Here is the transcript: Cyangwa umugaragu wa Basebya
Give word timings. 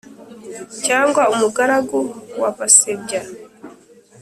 Cyangwa 0.85 1.23
umugaragu 1.33 1.99
wa 2.41 2.49
Basebya 2.57 3.21